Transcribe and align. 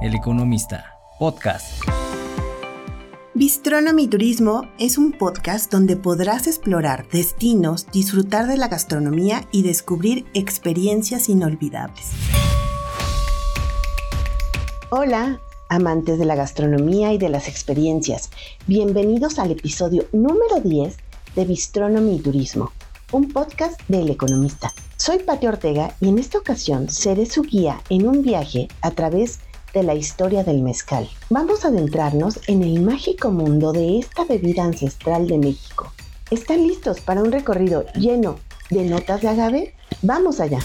El 0.00 0.14
Economista, 0.14 0.96
podcast. 1.18 1.82
Bistronomy 3.34 4.06
Turismo 4.06 4.68
es 4.78 4.96
un 4.96 5.10
podcast 5.10 5.72
donde 5.72 5.96
podrás 5.96 6.46
explorar 6.46 7.08
destinos, 7.08 7.88
disfrutar 7.90 8.46
de 8.46 8.56
la 8.56 8.68
gastronomía 8.68 9.48
y 9.50 9.64
descubrir 9.64 10.24
experiencias 10.34 11.28
inolvidables. 11.28 12.12
Hola, 14.90 15.40
amantes 15.68 16.20
de 16.20 16.26
la 16.26 16.36
gastronomía 16.36 17.12
y 17.12 17.18
de 17.18 17.30
las 17.30 17.48
experiencias. 17.48 18.30
Bienvenidos 18.68 19.40
al 19.40 19.50
episodio 19.50 20.06
número 20.12 20.60
10 20.62 20.96
de 21.34 21.44
Bistronomy 21.44 22.20
Turismo, 22.20 22.70
un 23.10 23.32
podcast 23.32 23.80
del 23.88 24.10
Economista. 24.10 24.72
Soy 24.96 25.18
Pati 25.18 25.48
Ortega 25.48 25.96
y 26.00 26.08
en 26.08 26.20
esta 26.20 26.38
ocasión 26.38 26.88
seré 26.88 27.26
su 27.26 27.42
guía 27.42 27.80
en 27.88 28.06
un 28.06 28.22
viaje 28.22 28.68
a 28.80 28.92
través 28.92 29.38
de 29.38 29.47
la 29.74 29.94
historia 29.94 30.44
del 30.44 30.62
mezcal. 30.62 31.08
Vamos 31.30 31.64
a 31.64 31.68
adentrarnos 31.68 32.40
en 32.48 32.62
el 32.62 32.80
mágico 32.82 33.30
mundo 33.30 33.72
de 33.72 33.98
esta 33.98 34.24
bebida 34.24 34.64
ancestral 34.64 35.28
de 35.28 35.38
México. 35.38 35.92
¿Están 36.30 36.66
listos 36.66 37.00
para 37.00 37.22
un 37.22 37.32
recorrido 37.32 37.84
lleno 37.94 38.36
de 38.70 38.84
notas 38.84 39.22
de 39.22 39.28
agave? 39.28 39.74
Vamos 40.02 40.40
allá. 40.40 40.58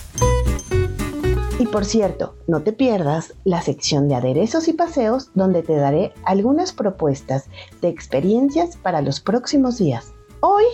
Y 1.59 1.65
por 1.67 1.85
cierto, 1.85 2.35
no 2.47 2.63
te 2.63 2.73
pierdas 2.73 3.35
la 3.43 3.61
sección 3.61 4.09
de 4.09 4.15
aderezos 4.15 4.67
y 4.67 4.73
paseos 4.73 5.29
donde 5.35 5.63
te 5.63 5.75
daré 5.75 6.11
algunas 6.25 6.73
propuestas 6.73 7.45
de 7.81 7.89
experiencias 7.89 8.75
para 8.77 9.01
los 9.01 9.19
próximos 9.19 9.77
días. 9.77 10.13
Hoy 10.41 10.65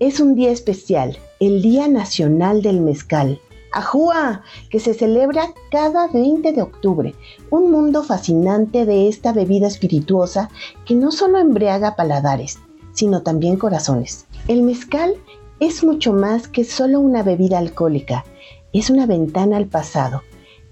es 0.00 0.20
un 0.20 0.34
día 0.34 0.50
especial, 0.50 1.16
el 1.40 1.62
Día 1.62 1.88
Nacional 1.88 2.62
del 2.62 2.80
Mezcal. 2.80 3.40
¡Ajúa! 3.74 4.42
Que 4.70 4.80
se 4.80 4.94
celebra 4.94 5.52
cada 5.70 6.08
20 6.08 6.52
de 6.52 6.62
octubre. 6.62 7.14
Un 7.50 7.70
mundo 7.70 8.02
fascinante 8.02 8.86
de 8.86 9.08
esta 9.08 9.32
bebida 9.32 9.66
espirituosa 9.66 10.48
que 10.84 10.94
no 10.94 11.10
solo 11.10 11.38
embriaga 11.38 11.96
paladares, 11.96 12.58
sino 12.92 13.22
también 13.22 13.56
corazones. 13.56 14.26
El 14.48 14.62
mezcal 14.62 15.14
es 15.60 15.84
mucho 15.84 16.12
más 16.12 16.48
que 16.48 16.64
solo 16.64 17.00
una 17.00 17.22
bebida 17.22 17.58
alcohólica. 17.58 18.24
Es 18.72 18.90
una 18.90 19.06
ventana 19.06 19.56
al 19.56 19.66
pasado. 19.66 20.22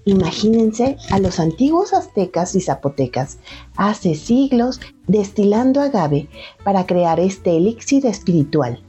Imagínense 0.05 0.97
a 1.11 1.19
los 1.19 1.39
antiguos 1.39 1.93
aztecas 1.93 2.55
y 2.55 2.61
zapotecas 2.61 3.37
hace 3.77 4.15
siglos 4.15 4.79
destilando 5.07 5.79
agave 5.79 6.27
para 6.63 6.85
crear 6.85 7.19
este 7.19 7.55
elixir 7.55 8.05
espiritual 8.05 8.81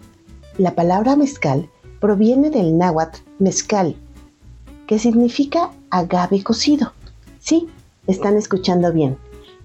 la 0.58 0.76
palabra 0.76 1.16
mezcal 1.16 1.68
proviene 2.00 2.48
del 2.48 2.78
náhuatl 2.78 3.18
mezcal, 3.40 3.96
que 4.86 4.98
significa 4.98 5.70
agave 5.90 6.42
cocido. 6.42 6.92
Sí, 7.38 7.68
están 8.06 8.36
escuchando 8.36 8.92
bien, 8.92 9.16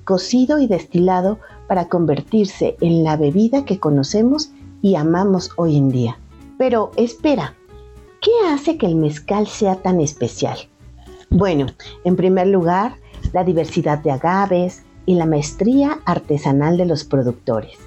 cocido 0.06 0.60
y 0.60 0.68
destilado 0.68 1.40
para 1.68 1.88
convertirse 1.88 2.78
en 2.82 3.04
la 3.04 3.18
bebida 3.18 3.66
que 3.66 3.80
conocemos 3.80 4.52
y 4.82 4.96
amamos 4.96 5.52
hoy 5.56 5.78
en 5.78 5.90
día. 5.90 6.18
Pero 6.58 6.92
espera, 6.96 7.56
¿qué 8.22 8.32
hace 8.48 8.78
que 8.78 8.86
el 8.86 8.96
mezcal 8.96 9.48
sea 9.48 9.76
tan 9.76 10.02
especial? 10.02 10.58
Bueno, 11.30 11.68
en 12.04 12.16
primer 12.16 12.48
lugar, 12.48 12.96
la 13.34 13.44
diversidad 13.44 14.00
de 14.00 14.12
agaves 14.12 14.84
y 15.06 15.16
la 15.16 15.26
maestría 15.26 16.00
artesanal 16.06 16.78
de 16.78 16.86
los 16.86 17.04
productores. 17.04 17.78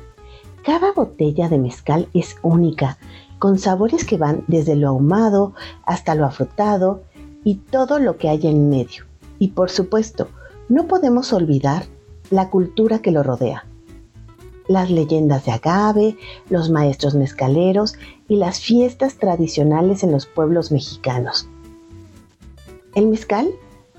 Cada 0.64 0.92
botella 0.92 1.48
de 1.48 1.58
mezcal 1.58 2.08
es 2.14 2.36
única, 2.42 2.98
con 3.40 3.58
sabores 3.58 4.04
que 4.04 4.16
van 4.16 4.44
desde 4.46 4.76
lo 4.76 4.88
ahumado 4.88 5.54
hasta 5.84 6.14
lo 6.14 6.24
afrutado 6.24 7.02
y 7.44 7.56
todo 7.56 7.98
lo 7.98 8.16
que 8.16 8.28
hay 8.28 8.46
en 8.46 8.68
medio. 8.68 9.04
Y 9.38 9.48
por 9.48 9.70
supuesto, 9.70 10.28
no 10.68 10.86
podemos 10.86 11.32
olvidar 11.32 11.84
la 12.30 12.50
cultura 12.50 13.00
que 13.00 13.10
lo 13.10 13.22
rodea. 13.22 13.66
Las 14.68 14.90
leyendas 14.90 15.44
de 15.44 15.52
agave, 15.52 16.16
los 16.48 16.70
maestros 16.70 17.14
mezcaleros 17.14 17.94
y 18.28 18.36
las 18.36 18.60
fiestas 18.60 19.16
tradicionales 19.16 20.02
en 20.02 20.12
los 20.12 20.26
pueblos 20.26 20.70
mexicanos. 20.70 21.48
El 22.94 23.08
mezcal 23.08 23.50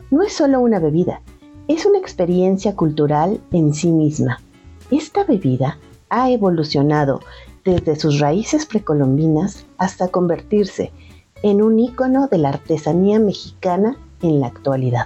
no 0.09 0.23
es 0.23 0.34
solo 0.34 0.59
una 0.62 0.79
bebida, 0.79 1.22
es 1.68 1.85
una 1.85 1.97
experiencia 1.97 2.75
cultural 2.75 3.41
en 3.51 3.73
sí 3.73 3.91
misma. 3.91 4.41
Esta 4.91 5.23
bebida 5.23 5.79
ha 6.09 6.29
evolucionado 6.29 7.19
desde 7.66 7.95
sus 7.95 8.19
raíces 8.19 8.66
precolombinas 8.66 9.66
hasta 9.78 10.09
convertirse 10.09 10.91
en 11.44 11.62
un 11.62 11.80
ícono 11.80 12.28
de 12.28 12.40
la 12.40 12.50
artesanía 12.50 13.20
mexicana 13.20 13.98
en 14.22 14.40
la 14.40 14.48
actualidad. 14.48 15.06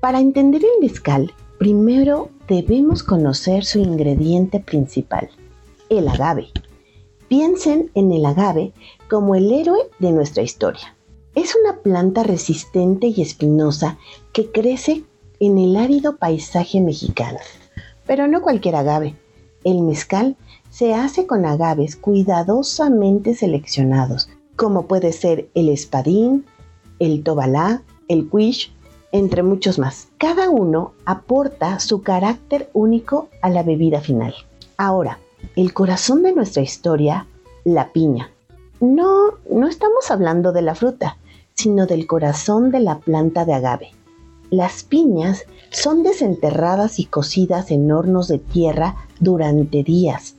Para 0.00 0.20
entender 0.20 0.62
el 0.64 0.80
mezcal, 0.80 1.32
primero 1.58 2.30
debemos 2.48 3.02
conocer 3.02 3.64
su 3.64 3.78
ingrediente 3.78 4.60
principal, 4.60 5.30
el 5.88 6.08
agave. 6.08 6.48
Piensen 7.28 7.90
en 7.94 8.12
el 8.12 8.24
agave 8.24 8.72
como 9.08 9.34
el 9.34 9.52
héroe 9.52 9.80
de 9.98 10.12
nuestra 10.12 10.42
historia. 10.42 10.96
Es 11.34 11.54
una 11.54 11.82
planta 11.82 12.22
resistente 12.22 13.08
y 13.08 13.20
espinosa 13.20 13.98
que 14.32 14.50
crece 14.50 15.04
en 15.40 15.58
el 15.58 15.76
árido 15.76 16.16
paisaje 16.16 16.80
mexicano. 16.80 17.38
Pero 18.06 18.26
no 18.28 18.40
cualquier 18.40 18.76
agave. 18.76 19.16
El 19.64 19.82
mezcal 19.82 20.36
se 20.70 20.94
hace 20.94 21.26
con 21.26 21.44
agaves 21.44 21.96
cuidadosamente 21.96 23.34
seleccionados, 23.34 24.28
como 24.56 24.86
puede 24.86 25.12
ser 25.12 25.48
el 25.54 25.68
espadín, 25.68 26.46
el 26.98 27.22
tobalá, 27.22 27.82
el 28.08 28.28
quiche, 28.30 28.72
entre 29.12 29.42
muchos 29.42 29.78
más. 29.78 30.08
Cada 30.18 30.50
uno 30.50 30.92
aporta 31.04 31.78
su 31.78 32.02
carácter 32.02 32.70
único 32.72 33.28
a 33.42 33.50
la 33.50 33.62
bebida 33.62 34.00
final. 34.00 34.34
Ahora, 34.76 35.18
el 35.54 35.72
corazón 35.72 36.22
de 36.22 36.32
nuestra 36.32 36.62
historia, 36.62 37.26
la 37.64 37.92
piña. 37.92 38.30
No, 38.80 39.34
no 39.50 39.68
estamos 39.68 40.10
hablando 40.10 40.52
de 40.52 40.62
la 40.62 40.74
fruta, 40.74 41.16
sino 41.54 41.86
del 41.86 42.06
corazón 42.06 42.70
de 42.70 42.80
la 42.80 42.98
planta 42.98 43.44
de 43.44 43.54
agave. 43.54 43.90
Las 44.50 44.84
piñas 44.84 45.44
son 45.70 46.02
desenterradas 46.02 46.98
y 46.98 47.06
cocidas 47.06 47.70
en 47.70 47.90
hornos 47.90 48.28
de 48.28 48.38
tierra 48.38 48.96
durante 49.18 49.82
días. 49.82 50.36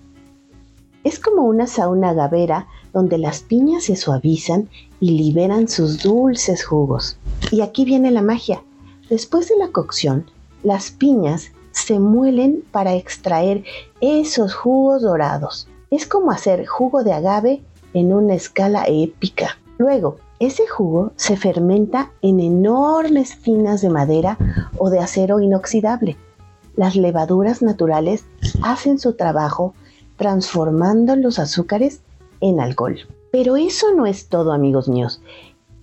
Es 1.04 1.20
como 1.20 1.44
una 1.44 1.68
sauna 1.68 2.10
agavera 2.10 2.68
donde 2.98 3.20
las 3.20 3.42
piñas 3.42 3.84
se 3.84 3.96
suavizan 3.96 4.70
y 5.00 5.12
liberan 5.12 5.68
sus 5.68 6.02
dulces 6.02 6.66
jugos. 6.66 7.20
Y 7.52 7.62
aquí 7.62 7.86
viene 7.86 8.10
la 8.10 8.24
magia. 8.24 8.64
Después 9.08 9.48
de 9.50 9.56
la 9.56 9.68
cocción, 9.68 10.26
las 10.64 10.90
piñas 10.90 11.52
se 11.70 12.00
muelen 12.00 12.64
para 12.72 12.96
extraer 12.96 13.64
esos 14.02 14.56
jugos 14.56 15.04
dorados. 15.04 15.68
Es 15.92 16.08
como 16.08 16.32
hacer 16.32 16.66
jugo 16.66 17.04
de 17.04 17.14
agave 17.14 17.62
en 17.94 18.14
una 18.14 18.34
escala 18.34 18.86
épica. 18.88 19.60
Luego, 19.78 20.18
ese 20.40 20.66
jugo 20.66 21.12
se 21.18 21.38
fermenta 21.38 22.12
en 22.24 22.40
enormes 22.40 23.40
tinas 23.44 23.82
de 23.82 23.92
madera 23.92 24.40
o 24.80 24.90
de 24.90 24.98
acero 24.98 25.40
inoxidable. 25.40 26.18
Las 26.76 26.96
levaduras 26.96 27.62
naturales 27.62 28.26
hacen 28.64 28.98
su 28.98 29.14
trabajo 29.14 29.76
transformando 30.16 31.16
los 31.16 31.38
azúcares 31.38 32.02
en 32.42 32.60
alcohol. 32.60 32.98
Pero 33.32 33.58
eso 33.58 33.94
no 33.94 34.06
es 34.06 34.28
todo, 34.28 34.52
amigos 34.52 34.88
míos. 34.88 35.22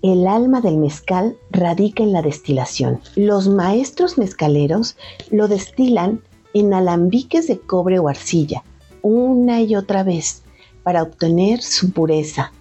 El 0.03 0.27
alma 0.27 0.61
del 0.61 0.77
mezcal 0.77 1.37
radica 1.51 2.03
en 2.03 2.13
la 2.13 2.23
destilación. 2.23 3.01
Los 3.17 3.49
maestros 3.49 4.19
mezcaleros 4.19 4.97
lo 5.31 5.49
destilan 5.49 6.21
en 6.53 6.75
alambiques 6.75 7.47
de 7.47 7.59
cobre 7.59 7.99
o 7.99 8.09
arcilla, 8.09 8.65
una 9.03 9.63
y 9.63 9.77
otra 9.77 10.03
vez, 10.03 10.43
para 10.83 11.03
obtener 11.03 11.63
su 11.63 11.93
pureza, 11.93 12.53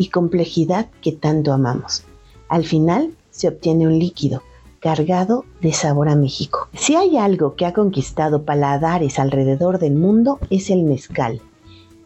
y 0.00 0.08
complejidad 0.08 0.86
que 1.02 1.12
tanto 1.12 1.52
amamos. 1.52 2.04
Al 2.48 2.64
final 2.64 3.12
se 3.30 3.48
obtiene 3.48 3.86
un 3.86 3.98
líquido 3.98 4.42
cargado 4.80 5.44
de 5.60 5.74
sabor 5.74 6.08
a 6.08 6.16
México. 6.16 6.68
Si 6.74 6.96
hay 6.96 7.18
algo 7.18 7.54
que 7.54 7.66
ha 7.66 7.74
conquistado 7.74 8.44
paladares 8.44 9.18
alrededor 9.18 9.78
del 9.78 9.94
mundo 9.94 10.38
es 10.48 10.70
el 10.70 10.84
mezcal. 10.84 11.42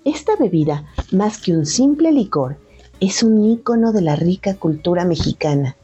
Esta 0.04 0.36
bebida, 0.36 0.84
más 1.12 1.40
que 1.40 1.56
un 1.56 1.64
simple 1.64 2.12
licor, 2.12 2.58
es 3.00 3.22
un 3.22 3.42
ícono 3.42 3.90
de 3.90 4.02
la 4.02 4.16
rica 4.16 4.54
cultura 4.54 5.06
mexicana 5.06 5.76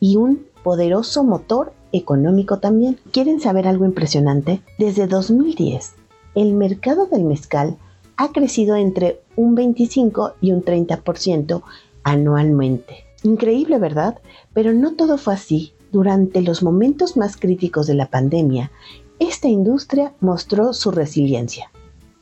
y 0.00 0.16
un 0.16 0.46
poderoso 0.64 1.22
motor 1.22 1.72
económico 1.92 2.58
también. 2.58 2.98
¿Quieren 3.12 3.40
saber 3.40 3.68
algo 3.68 3.84
impresionante? 3.84 4.62
Desde 4.78 5.06
2010, 5.06 5.94
el 6.34 6.54
mercado 6.54 7.06
del 7.06 7.22
mezcal 7.22 7.76
ha 8.16 8.32
crecido 8.32 8.74
entre 8.74 9.20
un 9.36 9.54
25 9.54 10.34
y 10.40 10.50
un 10.50 10.64
30% 10.64 11.62
anualmente. 12.02 13.04
Increíble, 13.22 13.78
¿verdad? 13.78 14.18
Pero 14.52 14.72
no 14.72 14.94
todo 14.94 15.18
fue 15.18 15.34
así. 15.34 15.72
Durante 15.92 16.42
los 16.42 16.64
momentos 16.64 17.16
más 17.16 17.36
críticos 17.36 17.86
de 17.86 17.94
la 17.94 18.06
pandemia, 18.06 18.72
esta 19.20 19.46
industria 19.46 20.14
mostró 20.20 20.72
su 20.72 20.90
resiliencia, 20.90 21.70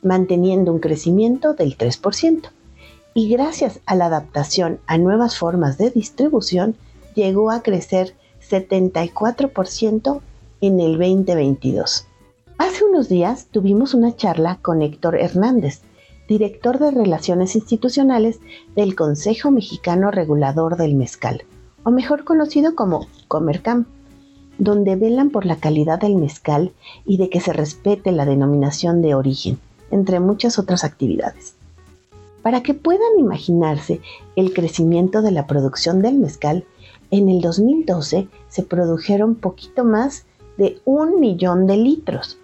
manteniendo 0.07 0.73
un 0.73 0.79
crecimiento 0.79 1.53
del 1.53 1.77
3%. 1.77 2.49
Y 3.13 3.29
gracias 3.29 3.79
a 3.85 3.95
la 3.95 4.05
adaptación 4.05 4.79
a 4.87 4.97
nuevas 4.97 5.37
formas 5.37 5.77
de 5.77 5.89
distribución, 5.89 6.75
llegó 7.15 7.51
a 7.51 7.61
crecer 7.61 8.15
74% 8.49 10.21
en 10.61 10.79
el 10.79 10.93
2022. 10.93 12.05
Hace 12.57 12.85
unos 12.85 13.09
días 13.09 13.47
tuvimos 13.51 13.93
una 13.93 14.15
charla 14.15 14.59
con 14.61 14.81
Héctor 14.81 15.15
Hernández, 15.15 15.81
director 16.27 16.79
de 16.79 16.91
Relaciones 16.91 17.55
Institucionales 17.55 18.39
del 18.75 18.95
Consejo 18.95 19.51
Mexicano 19.51 20.11
Regulador 20.11 20.77
del 20.77 20.95
Mezcal, 20.95 21.43
o 21.83 21.91
mejor 21.91 22.23
conocido 22.23 22.75
como 22.75 23.07
Comercam, 23.27 23.85
donde 24.57 24.95
velan 24.95 25.29
por 25.29 25.45
la 25.45 25.57
calidad 25.57 25.99
del 25.99 26.15
mezcal 26.15 26.73
y 27.05 27.17
de 27.17 27.29
que 27.29 27.39
se 27.39 27.53
respete 27.53 28.11
la 28.11 28.25
denominación 28.25 29.01
de 29.01 29.15
origen, 29.15 29.59
entre 29.91 30.19
muchas 30.19 30.59
otras 30.59 30.83
actividades. 30.83 31.55
Para 32.41 32.63
que 32.63 32.73
puedan 32.73 33.19
imaginarse 33.19 34.01
el 34.35 34.53
crecimiento 34.53 35.21
de 35.21 35.31
la 35.31 35.47
producción 35.47 36.01
del 36.01 36.15
mezcal, 36.15 36.65
en 37.11 37.29
el 37.29 37.41
2012 37.41 38.27
se 38.47 38.63
produjeron 38.63 39.35
poquito 39.35 39.83
más 39.83 40.25
de 40.57 40.79
un 40.85 41.19
millón 41.19 41.67
de 41.67 41.77
litros. 41.77 42.37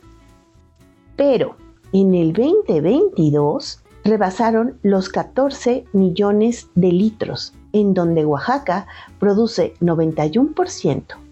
Pero 1.15 1.55
en 1.91 2.13
el 2.15 2.33
2022 2.33 3.79
rebasaron 4.03 4.77
los 4.83 5.09
14 5.09 5.85
millones 5.93 6.67
de 6.75 6.91
litros, 6.91 7.53
en 7.71 7.93
donde 7.93 8.25
Oaxaca 8.25 8.87
produce 9.19 9.73
91% 9.79 11.23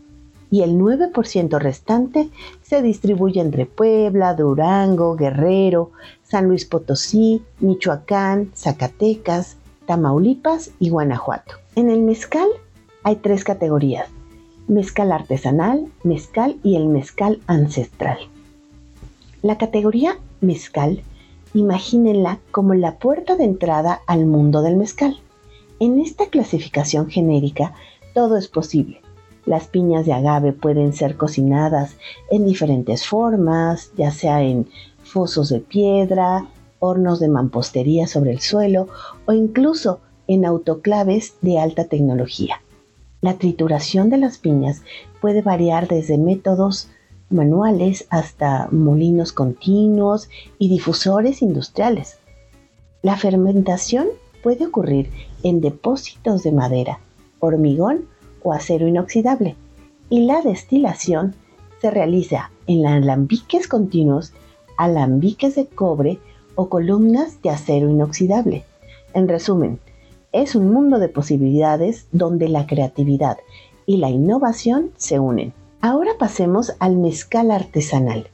y 0.52 0.62
el 0.62 0.78
9% 0.78 1.58
restante 1.60 2.30
se 2.62 2.82
distribuye 2.84 3.40
entre 3.40 3.66
Puebla, 3.66 4.36
Durango, 4.36 5.16
Guerrero, 5.16 5.92
San 6.24 6.50
Luis 6.50 6.66
Potosí, 6.66 7.42
Michoacán, 7.62 8.52
Zacatecas, 8.54 9.56
Tamaulipas 9.88 10.72
y 10.78 10.90
Guanajuato. 10.90 11.56
En 11.76 11.90
el 11.90 12.02
mezcal 12.02 12.48
hay 13.04 13.16
tres 13.16 13.46
categorías, 13.46 14.10
mezcal 14.68 15.14
artesanal, 15.14 15.88
mezcal 16.04 16.58
y 16.64 16.76
el 16.76 16.88
mezcal 16.88 17.40
ancestral. 17.48 18.20
La 19.42 19.58
categoría 19.58 20.18
mezcal, 20.42 21.02
imagínenla 21.54 22.40
como 22.52 22.74
la 22.74 22.98
puerta 22.98 23.38
de 23.38 23.46
entrada 23.46 24.02
al 24.06 24.26
mundo 24.26 24.62
del 24.62 24.76
mezcal. 24.76 25.18
En 25.80 26.00
esta 26.00 26.28
clasificación 26.28 27.10
genérica, 27.10 27.74
todo 28.14 28.38
es 28.38 28.48
posible. 28.48 29.01
Las 29.46 29.68
piñas 29.68 30.06
de 30.06 30.14
agave 30.14 30.54
pueden 30.54 30.94
ser 30.94 31.18
cocinadas 31.18 31.98
en 32.30 32.46
diferentes 32.46 33.08
formas, 33.08 33.92
ya 33.98 34.12
sea 34.12 34.44
en 34.44 34.68
fosos 35.04 35.50
de 35.50 35.60
piedra, 35.60 36.48
hornos 36.80 37.20
de 37.20 37.30
mampostería 37.30 38.08
sobre 38.08 38.32
el 38.32 38.40
suelo 38.40 38.88
o 39.26 39.34
incluso 39.34 40.00
en 40.28 40.46
autoclaves 40.46 41.36
de 41.42 41.60
alta 41.60 41.86
tecnología. 41.86 42.62
La 43.22 43.38
trituración 43.38 44.10
de 44.10 44.18
las 44.18 44.38
piñas 44.38 44.82
puede 45.22 45.42
variar 45.42 45.88
desde 45.88 46.18
métodos 46.18 46.90
manuales 47.30 48.08
hasta 48.10 48.68
molinos 48.72 49.32
continuos 49.32 50.30
y 50.60 50.70
difusores 50.70 51.42
industriales. 51.42 52.18
La 53.02 53.16
fermentación 53.18 54.08
puede 54.44 54.66
ocurrir 54.68 55.10
en 55.44 55.62
depósitos 55.62 56.44
de 56.44 56.52
madera, 56.52 57.00
hormigón 57.40 58.06
o 58.44 58.54
acero 58.54 58.88
inoxidable 58.88 59.56
y 60.10 60.26
la 60.26 60.42
destilación 60.42 61.36
se 61.82 61.90
realiza 61.90 62.52
en 62.68 62.86
alambiques 62.86 63.68
continuos, 63.68 64.34
alambiques 64.78 65.56
de 65.56 65.68
cobre 65.68 66.20
o 66.56 66.70
columnas 66.70 67.42
de 67.42 67.50
acero 67.50 67.90
inoxidable. 67.90 68.64
En 69.14 69.28
resumen, 69.28 69.80
es 70.32 70.56
un 70.56 70.72
mundo 70.72 71.00
de 71.00 71.10
posibilidades 71.10 72.08
donde 72.12 72.50
la 72.50 72.68
creatividad 72.68 73.38
y 73.86 73.98
la 73.98 74.10
innovación 74.10 74.92
se 74.98 75.20
unen. 75.20 75.54
Ahora 75.82 76.12
pasemos 76.20 76.74
al 76.80 76.98
mezcal 76.98 77.52
artesanal. 77.52 78.28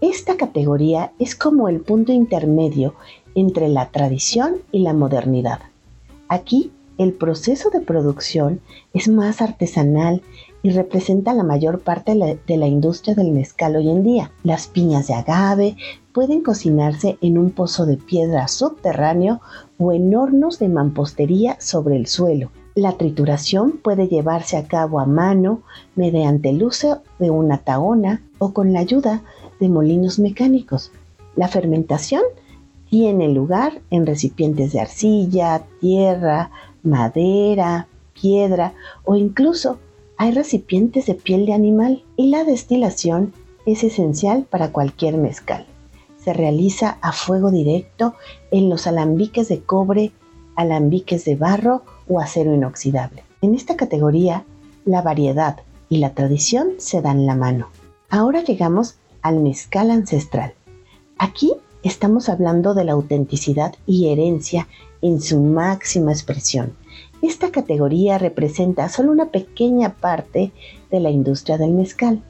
Esta 0.00 0.36
categoría 0.36 1.12
es 1.18 1.36
como 1.36 1.68
el 1.68 1.80
punto 1.80 2.12
intermedio 2.12 2.94
entre 3.34 3.68
la 3.68 3.90
tradición 3.90 4.56
y 4.72 4.80
la 4.80 4.94
modernidad. 4.94 5.60
Aquí 6.28 6.72
el 7.00 7.14
proceso 7.14 7.70
de 7.70 7.80
producción 7.80 8.60
es 8.92 9.08
más 9.08 9.40
artesanal 9.40 10.20
y 10.62 10.68
representa 10.68 11.32
la 11.32 11.42
mayor 11.42 11.80
parte 11.80 12.12
de 12.12 12.56
la, 12.58 12.66
industria 12.66 13.14
del 13.14 13.32
mezcal 13.32 13.74
hoy 13.74 13.88
en 13.88 14.02
día. 14.02 14.32
Las 14.44 14.66
piñas 14.66 15.06
de 15.06 15.14
agave 15.14 15.76
pueden 16.12 16.42
cocinarse 16.42 17.16
en 17.22 17.38
un 17.38 17.52
pozo 17.52 17.86
de 17.86 17.96
piedra 17.96 18.48
subterráneo 18.48 19.40
o 19.78 19.92
en 19.92 20.14
hornos 20.14 20.58
de 20.58 20.68
mampostería 20.68 21.56
sobre 21.58 21.96
el 21.96 22.06
suelo. 22.06 22.50
La 22.74 22.92
trituración 22.92 23.80
puede 23.82 24.06
llevarse 24.06 24.58
a 24.58 24.68
cabo 24.68 25.00
a 25.00 25.06
mano 25.06 25.62
mediante 25.96 26.50
el 26.50 26.62
uso 26.62 27.00
de 27.18 27.30
una 27.30 27.64
taona 27.64 28.22
o 28.38 28.52
con 28.52 28.74
la 28.74 28.80
ayuda 28.80 29.22
de 29.58 29.70
molinos 29.70 30.18
mecánicos. 30.18 30.92
La 31.34 31.48
fermentación 31.48 32.24
tiene 32.90 33.28
lugar 33.28 33.80
en 33.90 34.04
recipientes 34.04 34.72
de 34.72 34.80
arcilla, 34.80 35.62
tierra, 35.80 36.50
madera, 36.82 37.88
piedra 38.12 38.74
o 39.04 39.16
incluso 39.16 39.78
hay 40.16 40.32
recipientes 40.32 41.06
de 41.06 41.14
piel 41.14 41.46
de 41.46 41.54
animal 41.54 42.04
y 42.16 42.28
la 42.28 42.44
destilación 42.44 43.32
es 43.66 43.84
esencial 43.84 44.44
para 44.44 44.70
cualquier 44.72 45.16
mezcal. 45.16 45.66
Se 46.22 46.32
realiza 46.32 46.98
a 47.00 47.12
fuego 47.12 47.50
directo 47.50 48.14
en 48.50 48.68
los 48.68 48.86
alambiques 48.86 49.48
de 49.48 49.62
cobre, 49.62 50.12
alambiques 50.56 51.24
de 51.24 51.36
barro 51.36 51.82
o 52.08 52.20
acero 52.20 52.54
inoxidable. 52.54 53.24
En 53.40 53.54
esta 53.54 53.76
categoría, 53.76 54.44
la 54.84 55.00
variedad 55.00 55.60
y 55.88 55.98
la 55.98 56.14
tradición 56.14 56.72
se 56.78 57.00
dan 57.00 57.24
la 57.24 57.34
mano. 57.34 57.68
Ahora 58.10 58.42
llegamos 58.42 58.96
al 59.22 59.40
mezcal 59.40 59.90
ancestral. 59.90 60.52
Aquí 61.16 61.54
estamos 61.82 62.28
hablando 62.28 62.74
de 62.74 62.84
la 62.84 62.92
autenticidad 62.92 63.74
y 63.86 64.08
herencia 64.08 64.68
en 65.02 65.20
su 65.20 65.40
máxima 65.40 66.12
expresión. 66.12 66.74
Esta 67.22 67.50
categoría 67.50 68.18
representa 68.18 68.88
solo 68.88 69.12
una 69.12 69.26
pequeña 69.26 69.94
parte 69.94 70.52
de 70.90 71.00
la 71.00 71.10
industria 71.10 71.58
del 71.58 71.72
mezcal. 71.72 72.22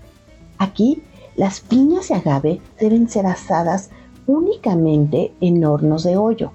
Aquí, 0.58 1.02
las 1.36 1.60
piñas 1.60 2.08
de 2.08 2.16
agave 2.16 2.60
deben 2.80 3.08
ser 3.08 3.26
asadas 3.26 3.90
únicamente 4.26 5.32
en 5.40 5.64
hornos 5.64 6.02
de 6.04 6.16
hoyo, 6.16 6.52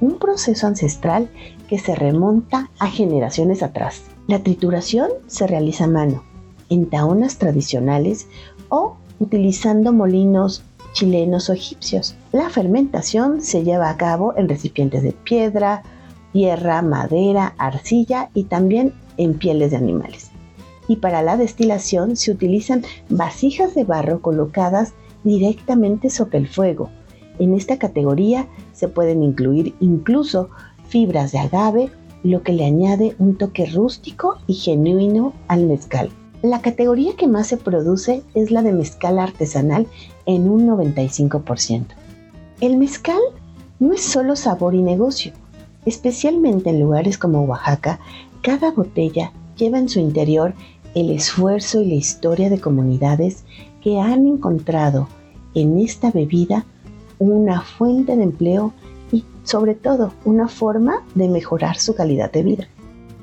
un 0.00 0.18
proceso 0.18 0.66
ancestral 0.66 1.30
que 1.68 1.78
se 1.78 1.94
remonta 1.94 2.70
a 2.78 2.88
generaciones 2.88 3.62
atrás. 3.62 4.02
La 4.26 4.42
trituración 4.42 5.10
se 5.26 5.46
realiza 5.46 5.84
a 5.84 5.88
mano, 5.88 6.22
en 6.68 6.86
taonas 6.86 7.38
tradicionales 7.38 8.26
o 8.68 8.96
utilizando 9.18 9.92
molinos 9.92 10.62
chilenos 10.94 11.50
o 11.50 11.52
egipcios. 11.52 12.16
La 12.32 12.48
fermentación 12.48 13.42
se 13.42 13.62
lleva 13.62 13.90
a 13.90 13.98
cabo 13.98 14.32
en 14.38 14.48
recipientes 14.48 15.02
de 15.02 15.12
piedra, 15.12 15.82
tierra, 16.32 16.80
madera, 16.80 17.54
arcilla 17.58 18.30
y 18.32 18.44
también 18.44 18.94
en 19.18 19.34
pieles 19.34 19.72
de 19.72 19.76
animales. 19.76 20.30
Y 20.88 20.96
para 20.96 21.22
la 21.22 21.36
destilación 21.36 22.16
se 22.16 22.30
utilizan 22.30 22.82
vasijas 23.10 23.74
de 23.74 23.84
barro 23.84 24.22
colocadas 24.22 24.94
directamente 25.22 26.10
sobre 26.10 26.38
el 26.38 26.48
fuego. 26.48 26.90
En 27.38 27.54
esta 27.54 27.78
categoría 27.78 28.46
se 28.72 28.88
pueden 28.88 29.22
incluir 29.22 29.74
incluso 29.80 30.50
fibras 30.88 31.32
de 31.32 31.38
agave, 31.38 31.90
lo 32.22 32.42
que 32.42 32.52
le 32.52 32.64
añade 32.64 33.16
un 33.18 33.36
toque 33.36 33.66
rústico 33.66 34.38
y 34.46 34.54
genuino 34.54 35.34
al 35.48 35.66
mezcal. 35.66 36.10
La 36.42 36.60
categoría 36.60 37.16
que 37.16 37.26
más 37.26 37.46
se 37.46 37.56
produce 37.56 38.22
es 38.34 38.50
la 38.50 38.62
de 38.62 38.72
mezcal 38.72 39.18
artesanal 39.18 39.86
en 40.26 40.48
un 40.48 40.66
95%. 40.66 41.86
El 42.60 42.76
mezcal 42.76 43.20
no 43.78 43.92
es 43.92 44.02
solo 44.02 44.36
sabor 44.36 44.74
y 44.74 44.82
negocio, 44.82 45.32
especialmente 45.84 46.70
en 46.70 46.80
lugares 46.80 47.18
como 47.18 47.42
Oaxaca, 47.42 48.00
cada 48.42 48.70
botella 48.70 49.32
lleva 49.56 49.78
en 49.78 49.88
su 49.88 50.00
interior 50.00 50.54
el 50.94 51.10
esfuerzo 51.10 51.80
y 51.80 51.86
la 51.86 51.94
historia 51.94 52.50
de 52.50 52.60
comunidades 52.60 53.44
que 53.82 54.00
han 54.00 54.26
encontrado 54.26 55.08
en 55.54 55.78
esta 55.78 56.10
bebida 56.10 56.64
una 57.18 57.60
fuente 57.60 58.16
de 58.16 58.22
empleo 58.22 58.72
y 59.12 59.24
sobre 59.44 59.74
todo 59.74 60.12
una 60.24 60.48
forma 60.48 61.04
de 61.14 61.28
mejorar 61.28 61.76
su 61.76 61.94
calidad 61.94 62.32
de 62.32 62.42
vida. 62.42 62.68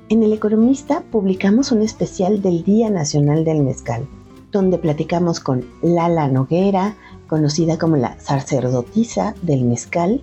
En 0.09 0.23
El 0.23 0.33
Economista 0.33 1.03
publicamos 1.11 1.71
un 1.71 1.81
especial 1.81 2.41
del 2.41 2.63
Día 2.63 2.89
Nacional 2.89 3.45
del 3.45 3.61
Mezcal, 3.61 4.07
donde 4.51 4.77
platicamos 4.77 5.39
con 5.39 5.65
Lala 5.81 6.27
Noguera, 6.27 6.95
conocida 7.27 7.77
como 7.77 7.95
la 7.97 8.19
sacerdotisa 8.19 9.35
del 9.41 9.63
mezcal, 9.63 10.21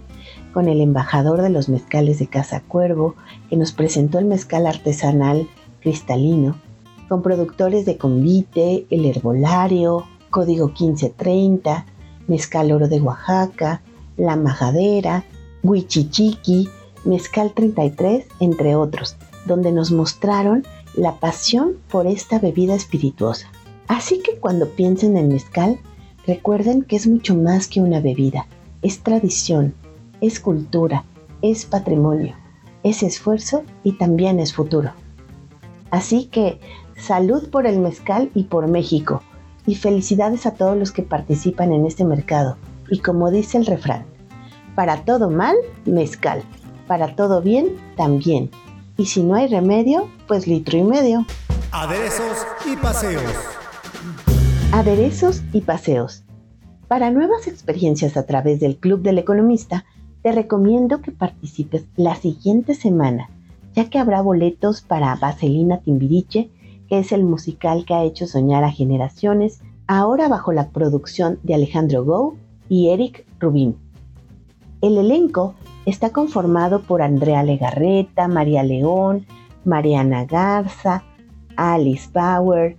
con 0.52 0.68
el 0.68 0.80
embajador 0.80 1.42
de 1.42 1.50
los 1.50 1.68
mezcales 1.68 2.18
de 2.18 2.26
Casa 2.26 2.60
Cuervo, 2.60 3.14
que 3.48 3.56
nos 3.56 3.72
presentó 3.72 4.18
el 4.18 4.26
mezcal 4.26 4.66
artesanal 4.66 5.48
cristalino, 5.80 6.56
con 7.08 7.22
productores 7.22 7.86
de 7.86 7.96
Convite, 7.96 8.86
El 8.90 9.06
Herbolario, 9.06 10.04
Código 10.30 10.68
1530, 10.68 11.86
Mezcal 12.26 12.70
Oro 12.72 12.88
de 12.88 13.00
Oaxaca, 13.00 13.82
La 14.16 14.36
Majadera, 14.36 15.24
Huichichiqui, 15.62 16.68
Mezcal 17.04 17.52
33, 17.54 18.26
entre 18.40 18.74
otros, 18.76 19.16
donde 19.46 19.72
nos 19.72 19.90
mostraron 19.92 20.66
la 20.94 21.14
pasión 21.18 21.76
por 21.90 22.06
esta 22.06 22.38
bebida 22.38 22.74
espirituosa. 22.74 23.50
Así 23.88 24.20
que 24.20 24.36
cuando 24.38 24.68
piensen 24.68 25.16
en 25.16 25.28
mezcal, 25.28 25.80
recuerden 26.26 26.82
que 26.82 26.96
es 26.96 27.06
mucho 27.06 27.34
más 27.34 27.66
que 27.66 27.80
una 27.80 28.00
bebida, 28.00 28.46
es 28.82 29.02
tradición, 29.02 29.74
es 30.20 30.40
cultura, 30.40 31.04
es 31.42 31.64
patrimonio, 31.64 32.34
es 32.82 33.02
esfuerzo 33.02 33.64
y 33.82 33.92
también 33.92 34.40
es 34.40 34.52
futuro. 34.54 34.92
Así 35.90 36.26
que 36.26 36.60
salud 36.96 37.48
por 37.50 37.66
el 37.66 37.78
mezcal 37.78 38.30
y 38.34 38.44
por 38.44 38.68
México, 38.68 39.22
y 39.66 39.74
felicidades 39.74 40.44
a 40.46 40.54
todos 40.54 40.76
los 40.76 40.92
que 40.92 41.02
participan 41.02 41.72
en 41.72 41.86
este 41.86 42.04
mercado. 42.04 42.56
Y 42.90 42.98
como 42.98 43.30
dice 43.30 43.58
el 43.58 43.66
refrán, 43.66 44.04
para 44.74 45.04
todo 45.04 45.30
mal, 45.30 45.56
mezcal, 45.86 46.42
para 46.86 47.14
todo 47.16 47.40
bien, 47.40 47.76
también. 47.96 48.50
Y 48.96 49.06
si 49.06 49.22
no 49.22 49.34
hay 49.34 49.46
remedio, 49.46 50.08
pues 50.26 50.46
litro 50.46 50.78
y 50.78 50.82
medio. 50.82 51.24
Aderezos 51.70 52.46
y 52.70 52.76
paseos. 52.76 53.57
Aderezos 54.70 55.42
y 55.54 55.62
paseos. 55.62 56.24
Para 56.88 57.10
nuevas 57.10 57.46
experiencias 57.46 58.18
a 58.18 58.26
través 58.26 58.60
del 58.60 58.76
Club 58.76 59.00
del 59.00 59.16
Economista, 59.16 59.86
te 60.22 60.30
recomiendo 60.30 61.00
que 61.00 61.10
participes 61.10 61.86
la 61.96 62.14
siguiente 62.16 62.74
semana, 62.74 63.30
ya 63.74 63.88
que 63.88 63.98
habrá 63.98 64.20
boletos 64.20 64.82
para 64.82 65.16
Vaselina 65.16 65.78
Timbiriche, 65.78 66.50
que 66.86 66.98
es 66.98 67.12
el 67.12 67.24
musical 67.24 67.86
que 67.86 67.94
ha 67.94 68.04
hecho 68.04 68.26
soñar 68.26 68.62
a 68.62 68.70
generaciones, 68.70 69.62
ahora 69.86 70.28
bajo 70.28 70.52
la 70.52 70.68
producción 70.68 71.38
de 71.44 71.54
Alejandro 71.54 72.04
Gou 72.04 72.36
y 72.68 72.90
Eric 72.90 73.24
Rubin. 73.40 73.74
El 74.82 74.98
elenco 74.98 75.54
está 75.86 76.10
conformado 76.10 76.82
por 76.82 77.00
Andrea 77.00 77.42
Legarreta, 77.42 78.28
María 78.28 78.62
León, 78.62 79.24
Mariana 79.64 80.26
Garza, 80.26 81.04
Alice 81.56 82.10
Bauer, 82.12 82.76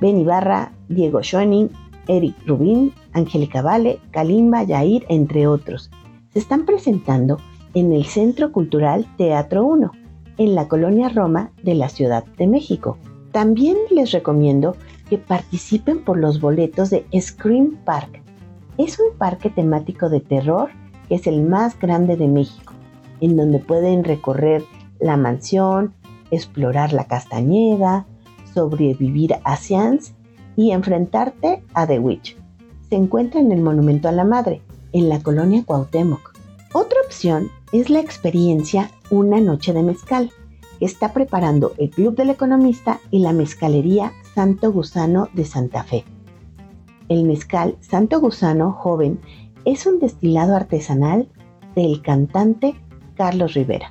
Ben 0.00 0.18
Ibarra, 0.18 0.72
Diego 0.88 1.22
Schoening, 1.22 1.70
Eric 2.08 2.34
Rubin, 2.46 2.92
Angélica 3.12 3.62
Vale, 3.62 4.00
Kalimba 4.10 4.62
Yair, 4.64 5.04
entre 5.08 5.46
otros. 5.46 5.90
Se 6.32 6.38
están 6.38 6.64
presentando 6.66 7.38
en 7.74 7.92
el 7.92 8.04
Centro 8.04 8.52
Cultural 8.52 9.06
Teatro 9.16 9.64
1, 9.64 9.92
en 10.38 10.54
la 10.54 10.68
colonia 10.68 11.08
Roma 11.08 11.52
de 11.62 11.74
la 11.74 11.88
Ciudad 11.88 12.24
de 12.38 12.46
México. 12.46 12.98
También 13.32 13.76
les 13.90 14.10
recomiendo 14.10 14.76
que 15.08 15.18
participen 15.18 16.02
por 16.02 16.18
los 16.18 16.40
boletos 16.40 16.90
de 16.90 17.06
Scream 17.20 17.76
Park. 17.84 18.22
Es 18.78 18.98
un 18.98 19.16
parque 19.18 19.50
temático 19.50 20.08
de 20.08 20.20
terror 20.20 20.70
que 21.08 21.16
es 21.16 21.26
el 21.26 21.42
más 21.42 21.78
grande 21.78 22.16
de 22.16 22.28
México, 22.28 22.72
en 23.20 23.36
donde 23.36 23.58
pueden 23.58 24.04
recorrer 24.04 24.62
la 25.00 25.16
mansión, 25.16 25.92
explorar 26.30 26.92
la 26.92 27.04
castañeda, 27.04 28.06
sobrevivir 28.52 29.36
a 29.44 29.56
Seance 29.56 30.12
y 30.56 30.72
enfrentarte 30.72 31.62
a 31.74 31.86
The 31.86 31.98
Witch. 31.98 32.36
Se 32.88 32.96
encuentra 32.96 33.40
en 33.40 33.52
el 33.52 33.62
Monumento 33.62 34.08
a 34.08 34.12
la 34.12 34.24
Madre, 34.24 34.62
en 34.92 35.08
la 35.08 35.22
colonia 35.22 35.64
Cuauhtémoc. 35.64 36.32
Otra 36.72 36.98
opción 37.04 37.50
es 37.72 37.90
la 37.90 38.00
experiencia 38.00 38.90
Una 39.10 39.40
Noche 39.40 39.72
de 39.72 39.82
Mezcal, 39.82 40.30
que 40.78 40.84
está 40.84 41.12
preparando 41.12 41.72
el 41.78 41.90
Club 41.90 42.16
del 42.16 42.30
Economista 42.30 43.00
y 43.10 43.20
la 43.20 43.32
Mezcalería 43.32 44.12
Santo 44.34 44.72
Gusano 44.72 45.28
de 45.34 45.44
Santa 45.44 45.84
Fe. 45.84 46.04
El 47.08 47.24
mezcal 47.24 47.76
Santo 47.80 48.20
Gusano 48.20 48.72
Joven 48.72 49.20
es 49.64 49.86
un 49.86 49.98
destilado 49.98 50.54
artesanal 50.54 51.28
del 51.74 52.02
cantante 52.02 52.74
Carlos 53.16 53.54
Rivera. 53.54 53.90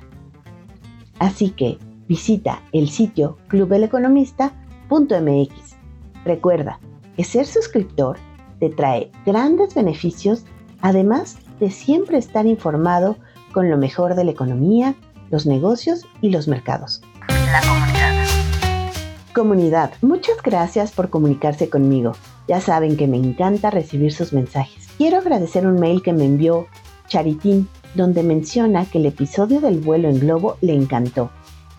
Así 1.18 1.50
que 1.50 1.78
visita 2.10 2.60
el 2.72 2.90
sitio 2.90 3.38
clubeleconomista.mx. 3.46 5.76
Recuerda 6.24 6.80
que 7.16 7.22
ser 7.22 7.46
suscriptor 7.46 8.18
te 8.58 8.68
trae 8.68 9.12
grandes 9.24 9.76
beneficios, 9.76 10.44
además 10.80 11.38
de 11.60 11.70
siempre 11.70 12.18
estar 12.18 12.46
informado 12.46 13.16
con 13.52 13.70
lo 13.70 13.76
mejor 13.76 14.16
de 14.16 14.24
la 14.24 14.32
economía, 14.32 14.96
los 15.30 15.46
negocios 15.46 16.04
y 16.20 16.30
los 16.30 16.48
mercados. 16.48 17.00
La 17.28 17.60
comunidad. 17.60 18.26
Comunidad, 19.32 19.92
muchas 20.02 20.42
gracias 20.42 20.90
por 20.90 21.10
comunicarse 21.10 21.70
conmigo. 21.70 22.14
Ya 22.48 22.60
saben 22.60 22.96
que 22.96 23.06
me 23.06 23.18
encanta 23.18 23.70
recibir 23.70 24.12
sus 24.12 24.32
mensajes. 24.32 24.88
Quiero 24.98 25.18
agradecer 25.18 25.64
un 25.64 25.78
mail 25.78 26.02
que 26.02 26.12
me 26.12 26.24
envió 26.24 26.66
Charitín, 27.06 27.68
donde 27.94 28.24
menciona 28.24 28.84
que 28.84 28.98
el 28.98 29.06
episodio 29.06 29.60
del 29.60 29.78
vuelo 29.78 30.08
en 30.08 30.18
globo 30.18 30.56
le 30.60 30.74
encantó 30.74 31.30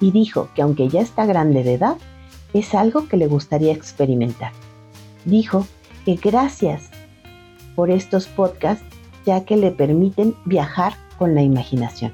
y 0.02 0.12
dijo 0.12 0.50
que 0.54 0.62
aunque 0.62 0.90
ya 0.90 1.00
está 1.00 1.26
grande 1.26 1.64
de 1.64 1.76
edad, 1.76 1.98
es 2.54 2.76
algo 2.76 3.08
que 3.08 3.16
le 3.16 3.28
gustaría 3.28 3.72
experimentar. 3.72 4.52
Dijo 5.24 5.66
que 6.04 6.16
gracias 6.16 6.90
por 7.76 7.90
estos 7.90 8.28
podcasts 8.28 8.84
ya 9.26 9.46
que 9.46 9.56
le 9.56 9.72
permiten 9.72 10.36
viajar 10.46 10.94
con 11.18 11.36
la 11.36 11.44
imaginación. 11.44 12.14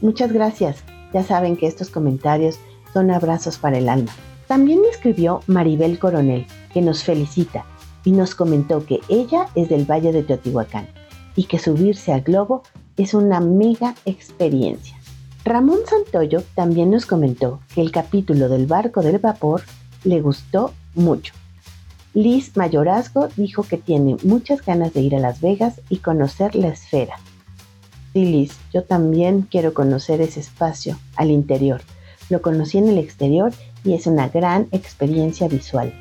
Muchas 0.00 0.32
gracias. 0.32 0.82
Ya 1.12 1.22
saben 1.22 1.56
que 1.56 1.66
estos 1.66 1.90
comentarios 1.90 2.58
son 2.92 3.10
abrazos 3.10 3.58
para 3.58 3.78
el 3.78 3.88
alma. 3.88 4.10
También 4.48 4.80
me 4.80 4.88
escribió 4.88 5.42
Maribel 5.46 5.98
Coronel, 5.98 6.46
que 6.72 6.82
nos 6.82 7.04
felicita 7.04 7.64
y 8.04 8.12
nos 8.12 8.34
comentó 8.34 8.84
que 8.84 9.00
ella 9.08 9.46
es 9.54 9.68
del 9.68 9.84
Valle 9.88 10.12
de 10.12 10.22
Teotihuacán 10.22 10.88
y 11.36 11.44
que 11.44 11.58
subirse 11.58 12.12
al 12.12 12.22
globo 12.22 12.62
es 12.96 13.14
una 13.14 13.40
mega 13.40 13.94
experiencia. 14.04 14.96
Ramón 15.44 15.80
Santoyo 15.86 16.42
también 16.54 16.90
nos 16.90 17.04
comentó 17.04 17.60
que 17.74 17.82
el 17.82 17.92
capítulo 17.92 18.48
del 18.48 18.66
barco 18.66 19.02
del 19.02 19.18
vapor 19.18 19.60
le 20.02 20.22
gustó 20.22 20.72
mucho. 20.94 21.34
Liz 22.14 22.56
Mayorazgo 22.56 23.28
dijo 23.36 23.62
que 23.62 23.76
tiene 23.76 24.16
muchas 24.22 24.64
ganas 24.64 24.94
de 24.94 25.02
ir 25.02 25.14
a 25.14 25.20
Las 25.20 25.42
Vegas 25.42 25.82
y 25.90 25.98
conocer 25.98 26.54
la 26.54 26.68
esfera. 26.68 27.16
Sí, 28.14 28.24
Liz, 28.24 28.56
yo 28.72 28.84
también 28.84 29.42
quiero 29.42 29.74
conocer 29.74 30.22
ese 30.22 30.40
espacio 30.40 30.98
al 31.16 31.30
interior. 31.30 31.82
Lo 32.30 32.40
conocí 32.40 32.78
en 32.78 32.88
el 32.88 32.96
exterior 32.96 33.52
y 33.84 33.92
es 33.92 34.06
una 34.06 34.28
gran 34.28 34.68
experiencia 34.72 35.46
visual. 35.46 35.92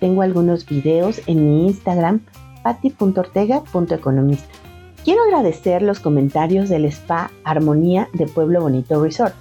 Tengo 0.00 0.22
algunos 0.22 0.66
videos 0.66 1.20
en 1.26 1.48
mi 1.48 1.68
Instagram, 1.68 2.22
patti.ortega.economista. 2.64 4.67
Quiero 5.08 5.22
agradecer 5.22 5.80
los 5.80 6.00
comentarios 6.00 6.68
del 6.68 6.84
spa 6.84 7.30
Armonía 7.42 8.10
de 8.12 8.26
Pueblo 8.26 8.60
Bonito 8.60 9.02
Resort, 9.02 9.34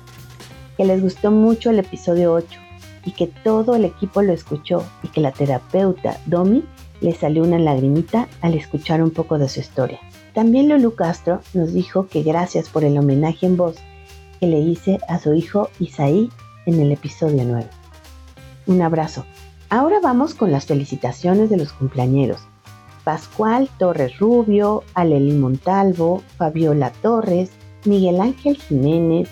que 0.77 0.85
les 0.85 1.01
gustó 1.01 1.29
mucho 1.29 1.71
el 1.71 1.79
episodio 1.79 2.31
8 2.31 2.47
y 3.03 3.11
que 3.11 3.27
todo 3.27 3.75
el 3.75 3.83
equipo 3.83 4.21
lo 4.21 4.31
escuchó 4.31 4.85
y 5.03 5.09
que 5.09 5.19
la 5.19 5.33
terapeuta 5.33 6.21
Domi 6.25 6.63
le 7.01 7.13
salió 7.13 7.43
una 7.43 7.59
lagrimita 7.59 8.29
al 8.39 8.53
escuchar 8.53 9.03
un 9.03 9.11
poco 9.11 9.37
de 9.37 9.49
su 9.49 9.59
historia. 9.59 9.99
También 10.33 10.69
Lulu 10.69 10.95
Castro 10.95 11.41
nos 11.53 11.73
dijo 11.73 12.07
que 12.07 12.23
gracias 12.23 12.69
por 12.69 12.85
el 12.85 12.97
homenaje 12.97 13.45
en 13.45 13.57
voz 13.57 13.75
que 14.39 14.47
le 14.47 14.59
hice 14.59 14.99
a 15.09 15.19
su 15.19 15.33
hijo 15.33 15.69
Isaí 15.81 16.29
en 16.65 16.79
el 16.79 16.93
episodio 16.93 17.43
9. 17.43 17.67
Un 18.67 18.81
abrazo. 18.81 19.25
Ahora 19.67 19.99
vamos 20.01 20.33
con 20.33 20.49
las 20.49 20.65
felicitaciones 20.65 21.49
de 21.49 21.57
los 21.57 21.73
cumpleañeros. 21.73 22.39
Pascual 23.07 23.69
Torres 23.77 24.19
Rubio, 24.19 24.83
Aleli 24.93 25.31
Montalvo, 25.31 26.21
Fabiola 26.35 26.91
Torres, 26.91 27.51
Miguel 27.85 28.19
Ángel 28.19 28.57
Jiménez, 28.57 29.29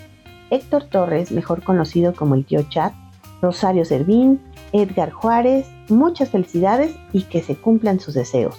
Héctor 0.48 0.84
Torres, 0.84 1.30
mejor 1.30 1.62
conocido 1.62 2.14
como 2.14 2.36
el 2.36 2.46
tío 2.46 2.62
Chat, 2.70 2.94
Rosario 3.42 3.84
Servín, 3.84 4.40
Edgar 4.72 5.10
Juárez, 5.10 5.66
muchas 5.90 6.30
felicidades 6.30 6.96
y 7.12 7.24
que 7.24 7.42
se 7.42 7.54
cumplan 7.54 8.00
sus 8.00 8.14
deseos. 8.14 8.56